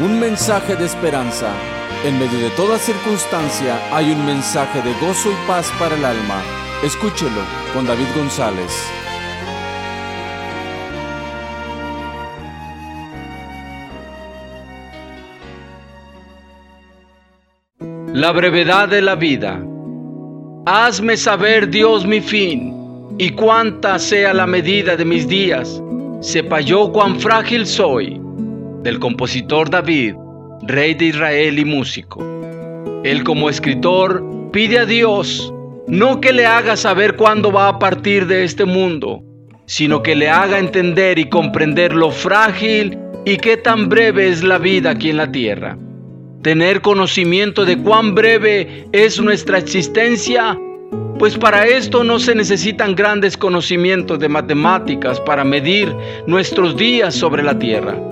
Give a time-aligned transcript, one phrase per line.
[0.00, 1.52] un mensaje de esperanza.
[2.04, 6.42] En medio de toda circunstancia hay un mensaje de gozo y paz para el alma.
[6.82, 7.42] Escúchelo
[7.74, 8.90] con David González.
[18.14, 19.62] La brevedad de la vida.
[20.64, 22.74] Hazme saber, Dios, mi fin,
[23.18, 25.82] y cuánta sea la medida de mis días.
[26.20, 28.19] Sepa yo cuán frágil soy.
[28.82, 30.14] Del compositor David,
[30.62, 32.24] rey de Israel y músico.
[33.04, 35.52] Él como escritor pide a Dios
[35.86, 39.22] no que le haga saber cuándo va a partir de este mundo,
[39.66, 44.58] sino que le haga entender y comprender lo frágil y qué tan breve es la
[44.58, 45.76] vida aquí en la tierra.
[46.42, 50.58] Tener conocimiento de cuán breve es nuestra existencia,
[51.18, 55.94] pues para esto no se necesitan grandes conocimientos de matemáticas para medir
[56.26, 58.09] nuestros días sobre la tierra.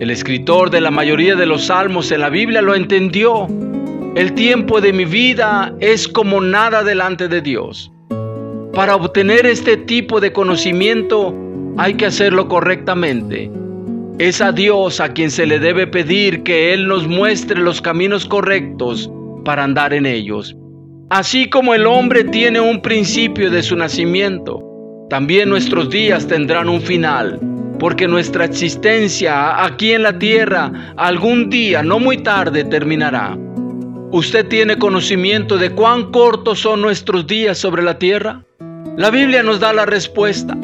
[0.00, 3.46] El escritor de la mayoría de los salmos en la Biblia lo entendió.
[4.14, 7.92] El tiempo de mi vida es como nada delante de Dios.
[8.72, 11.34] Para obtener este tipo de conocimiento
[11.76, 13.50] hay que hacerlo correctamente
[14.18, 18.26] es a Dios a quien se le debe pedir que Él nos muestre los caminos
[18.26, 19.10] correctos
[19.44, 20.54] para andar en ellos.
[21.10, 24.62] Así como el hombre tiene un principio de su nacimiento,
[25.10, 27.40] también nuestros días tendrán un final,
[27.82, 33.36] porque nuestra existencia aquí en la tierra algún día, no muy tarde, terminará.
[34.12, 38.44] ¿Usted tiene conocimiento de cuán cortos son nuestros días sobre la tierra?
[38.96, 40.56] La Biblia nos da la respuesta.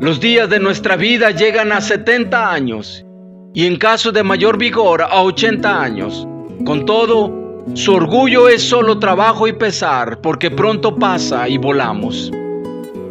[0.00, 3.06] Los días de nuestra vida llegan a 70 años
[3.54, 6.26] y en caso de mayor vigor a 80 años.
[6.64, 12.32] Con todo, su orgullo es solo trabajo y pesar porque pronto pasa y volamos.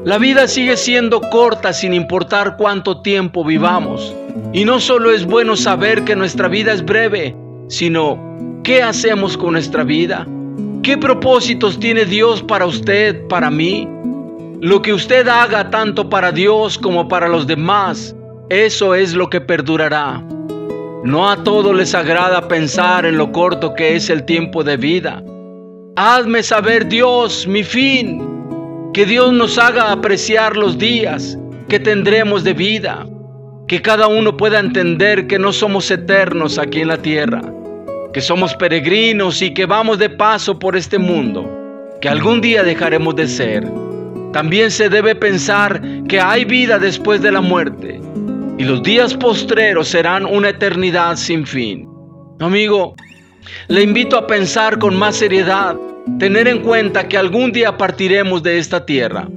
[0.05, 4.13] La vida sigue siendo corta sin importar cuánto tiempo vivamos.
[4.53, 7.35] Y no solo es bueno saber que nuestra vida es breve,
[7.69, 8.19] sino
[8.63, 10.27] ¿qué hacemos con nuestra vida?
[10.83, 13.89] ¿Qué propósitos tiene Dios para usted, para mí?
[14.61, 18.15] Lo que usted haga tanto para Dios como para los demás,
[18.49, 20.23] eso es lo que perdurará.
[21.03, 25.23] No a todos les agrada pensar en lo corto que es el tiempo de vida.
[25.95, 28.35] Hazme saber Dios mi fin,
[28.95, 33.05] que Dios nos haga apreciar los días que tendremos de vida,
[33.67, 37.41] que cada uno pueda entender que no somos eternos aquí en la tierra,
[38.13, 41.45] que somos peregrinos y que vamos de paso por este mundo,
[41.99, 43.69] que algún día dejaremos de ser.
[44.31, 47.99] También se debe pensar que hay vida después de la muerte
[48.57, 51.85] y los días postreros serán una eternidad sin fin.
[52.39, 52.95] Amigo,
[53.67, 55.75] le invito a pensar con más seriedad,
[56.19, 59.27] tener en cuenta que algún día partiremos de esta tierra.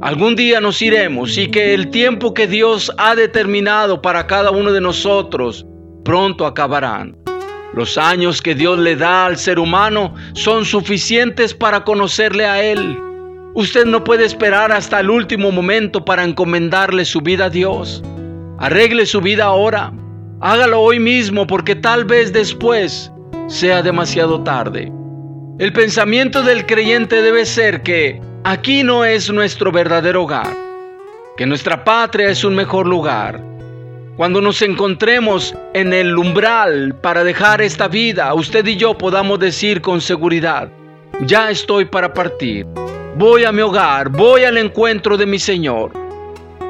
[0.00, 4.72] Algún día nos iremos y que el tiempo que Dios ha determinado para cada uno
[4.72, 5.66] de nosotros
[6.04, 7.16] pronto acabarán.
[7.74, 12.98] Los años que Dios le da al ser humano son suficientes para conocerle a Él
[13.54, 18.02] Usted no puede esperar hasta el último momento para encomendarle su vida a Dios.
[18.58, 19.92] Arregle su vida ahora.
[20.40, 23.12] Hágalo hoy mismo porque tal vez después
[23.48, 24.90] sea demasiado tarde.
[25.62, 30.56] El pensamiento del creyente debe ser que aquí no es nuestro verdadero hogar,
[31.36, 33.40] que nuestra patria es un mejor lugar.
[34.16, 39.80] Cuando nos encontremos en el umbral para dejar esta vida, usted y yo podamos decir
[39.80, 40.68] con seguridad,
[41.26, 42.66] ya estoy para partir.
[43.16, 45.92] Voy a mi hogar, voy al encuentro de mi Señor.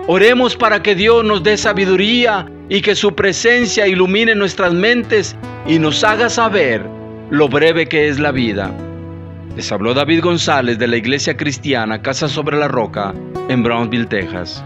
[0.06, 5.34] Oremos para que Dios nos dé sabiduría y que su presencia ilumine nuestras mentes
[5.66, 7.01] y nos haga saber
[7.32, 8.70] lo breve que es la vida.
[9.56, 13.14] Les habló David González de la Iglesia Cristiana Casa sobre la Roca
[13.48, 14.62] en Brownsville, Texas.